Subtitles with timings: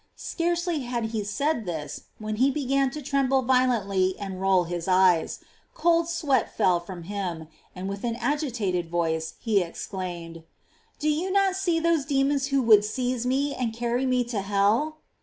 [0.15, 5.41] Scarcely had he said this, when he began to tremble violently and roll his eyes;
[5.75, 10.41] cold sweat fell from him, and with an agitated voice he ex claimed:
[10.97, 15.01] "Do you not see those demons who would seize me and carry me to hell?"